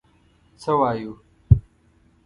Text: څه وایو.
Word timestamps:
څه 0.61 0.71
وایو. 0.79 1.11